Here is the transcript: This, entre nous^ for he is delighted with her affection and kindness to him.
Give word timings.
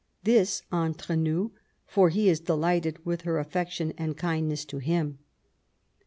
This, 0.23 0.63
entre 0.71 1.15
nous^ 1.15 1.51
for 1.85 2.09
he 2.09 2.27
is 2.27 2.39
delighted 2.39 3.05
with 3.05 3.21
her 3.21 3.37
affection 3.37 3.93
and 3.99 4.17
kindness 4.17 4.65
to 4.65 4.79
him. 4.79 5.19